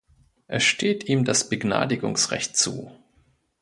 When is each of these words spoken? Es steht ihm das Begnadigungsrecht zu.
Es 0.47 0.63
steht 0.63 1.03
ihm 1.07 1.25
das 1.25 1.47
Begnadigungsrecht 1.47 2.57
zu. 2.57 2.91